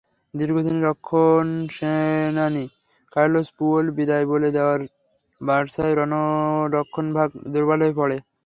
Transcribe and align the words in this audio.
দীর্ঘদিনের 0.33 0.85
রক্ষণসেনানী 0.87 2.65
Carlos 3.13 3.47
Puyol 3.57 3.85
বিদায় 3.97 4.25
বলে 4.31 4.49
দেওয়ায় 4.55 4.85
বার্সার 5.41 5.91
রক্ষণভাগ 6.73 7.29
দুর্বল 7.53 7.79
হয়ে 7.83 7.97
পড়ে। 7.99 8.17